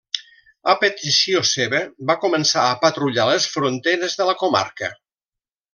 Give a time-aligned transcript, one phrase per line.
[0.71, 1.81] A petició seva,
[2.13, 4.95] va començar a patrullar les fronteres de la Comarca.